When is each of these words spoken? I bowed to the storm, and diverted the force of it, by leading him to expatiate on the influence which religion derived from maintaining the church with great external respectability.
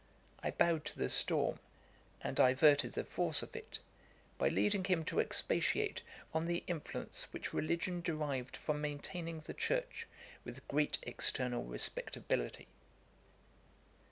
I 0.41 0.49
bowed 0.49 0.83
to 0.85 0.97
the 0.97 1.09
storm, 1.09 1.59
and 2.21 2.35
diverted 2.35 2.93
the 2.93 3.03
force 3.03 3.43
of 3.43 3.55
it, 3.55 3.77
by 4.39 4.49
leading 4.49 4.83
him 4.83 5.05
to 5.05 5.19
expatiate 5.19 6.01
on 6.33 6.47
the 6.47 6.63
influence 6.65 7.27
which 7.29 7.53
religion 7.53 8.01
derived 8.01 8.57
from 8.57 8.81
maintaining 8.81 9.41
the 9.41 9.53
church 9.53 10.07
with 10.43 10.67
great 10.67 10.97
external 11.03 11.63
respectability. 11.65 12.67